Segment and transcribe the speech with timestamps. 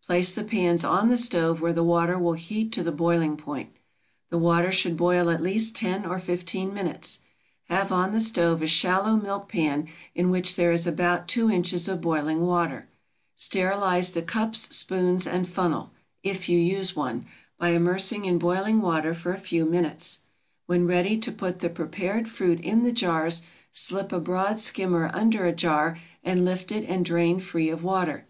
[0.00, 3.70] Place the pans on the stove where the water will heat to the boiling point.
[4.30, 7.18] The water should boil at least ten or fifteen minutes.
[7.64, 11.88] Have on the stove a shallow milk pan in which there is about 2 inches
[11.88, 12.86] of boiling water.
[13.34, 15.90] Sterilize the cups, spoons, and funnel,
[16.22, 17.26] if you use one,
[17.58, 20.20] by immersing in boiling water for a few minutes.
[20.66, 23.42] When ready to put the prepared fruit in the jars
[23.72, 28.26] slip a broad skimmer under a jar and lift it and drain free of water.